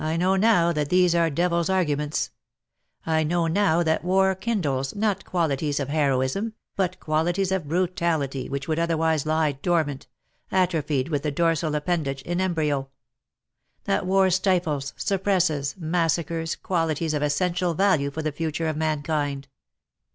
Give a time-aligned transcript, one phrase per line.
[0.01, 2.31] 1 know now that these are devil's arguments.
[3.05, 8.67] I know now that war kindles, not qualities of heroism, but qualities of h^utality which
[8.67, 10.07] would otherwise lie dormant—
[10.51, 12.89] atrophied with the dorsal append age, in embryo;
[13.83, 19.49] that war stifles, suppresses, massacres, qualities of essential value for the future of mankind.